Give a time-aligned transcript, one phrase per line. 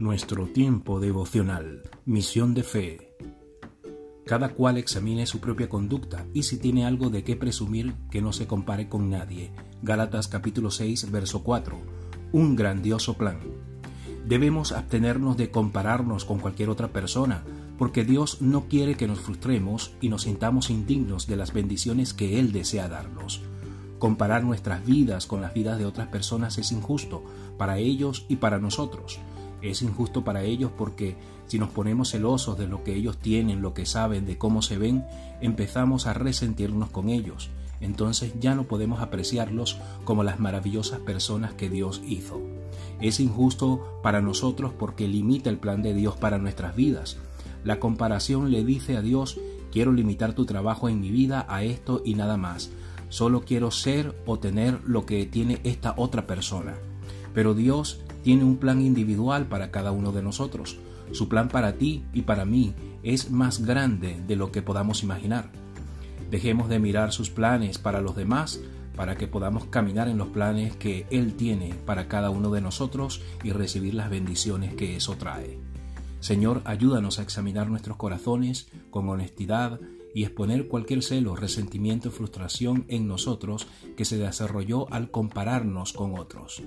[0.00, 1.82] Nuestro tiempo devocional.
[2.06, 3.12] Misión de fe.
[4.24, 8.32] Cada cual examine su propia conducta y si tiene algo de qué presumir que no
[8.32, 9.52] se compare con nadie.
[9.82, 11.78] Gálatas capítulo 6, verso 4.
[12.32, 13.40] Un grandioso plan.
[14.26, 17.44] Debemos abstenernos de compararnos con cualquier otra persona,
[17.76, 22.40] porque Dios no quiere que nos frustremos y nos sintamos indignos de las bendiciones que
[22.40, 23.42] Él desea darnos.
[23.98, 27.22] Comparar nuestras vidas con las vidas de otras personas es injusto
[27.58, 29.20] para ellos y para nosotros.
[29.62, 33.74] Es injusto para ellos porque si nos ponemos celosos de lo que ellos tienen, lo
[33.74, 35.04] que saben, de cómo se ven,
[35.40, 37.50] empezamos a resentirnos con ellos.
[37.80, 42.40] Entonces ya no podemos apreciarlos como las maravillosas personas que Dios hizo.
[43.00, 47.16] Es injusto para nosotros porque limita el plan de Dios para nuestras vidas.
[47.64, 49.40] La comparación le dice a Dios,
[49.72, 52.70] quiero limitar tu trabajo en mi vida a esto y nada más
[53.10, 56.76] solo quiero ser o tener lo que tiene esta otra persona.
[57.34, 60.78] Pero Dios tiene un plan individual para cada uno de nosotros.
[61.12, 65.50] Su plan para ti y para mí es más grande de lo que podamos imaginar.
[66.30, 68.60] Dejemos de mirar sus planes para los demás
[68.94, 73.22] para que podamos caminar en los planes que Él tiene para cada uno de nosotros
[73.42, 75.58] y recibir las bendiciones que eso trae.
[76.20, 79.80] Señor, ayúdanos a examinar nuestros corazones con honestidad
[80.14, 86.62] y exponer cualquier celo, resentimiento frustración en nosotros que se desarrolló al compararnos con otros.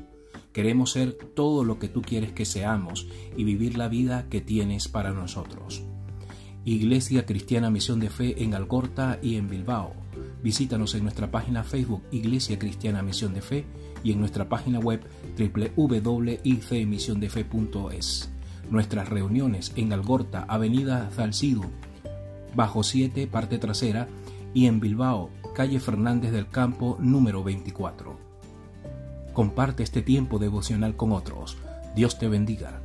[0.54, 4.88] Queremos ser todo lo que tú quieres que seamos y vivir la vida que tienes
[4.88, 5.84] para nosotros.
[6.64, 9.94] Iglesia Cristiana Misión de Fe en Algorta y en Bilbao.
[10.42, 13.66] Visítanos en nuestra página Facebook Iglesia Cristiana Misión de Fe
[14.04, 15.02] y en nuestra página web
[15.38, 18.30] www.icmisiondefe.es.
[18.70, 21.64] Nuestras reuniones en Algorta, Avenida Zalcido,
[22.56, 24.08] bajo 7, parte trasera,
[24.54, 28.33] y en Bilbao, calle Fernández del Campo, número 24.
[29.34, 31.58] Comparte este tiempo devocional con otros.
[31.96, 32.82] Dios te bendiga.